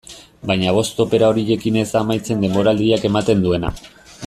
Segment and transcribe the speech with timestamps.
[0.51, 3.73] Baina bost opera horiekin ez da amaitzen denboraldiak ematen duena.